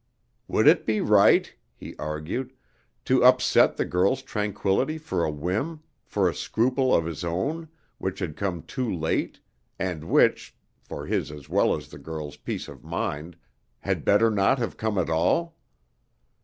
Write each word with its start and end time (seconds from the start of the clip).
"Would 0.47 0.65
it 0.65 0.83
be 0.87 0.99
right," 0.99 1.53
he 1.75 1.95
argued, 1.99 2.53
"to 3.05 3.23
upset 3.23 3.77
the 3.77 3.85
girl's 3.85 4.23
tranquillity 4.23 4.97
for 4.97 5.23
a 5.23 5.29
whim, 5.29 5.81
for 6.07 6.27
a 6.27 6.33
scruple 6.33 6.91
of 6.91 7.05
his 7.05 7.23
own, 7.23 7.69
which 7.99 8.17
had 8.17 8.35
come 8.35 8.63
too 8.63 8.91
late, 8.91 9.41
and 9.77 10.03
which, 10.05 10.55
for 10.81 11.05
his 11.05 11.29
as 11.29 11.49
well 11.49 11.75
as 11.75 11.89
the 11.89 11.99
girl's 11.99 12.37
peace 12.37 12.67
of 12.67 12.83
mind, 12.83 13.37
had 13.81 14.03
better 14.03 14.31
not 14.31 14.57
have 14.57 14.75
come 14.75 14.97
at 14.97 15.11
all? 15.11 15.55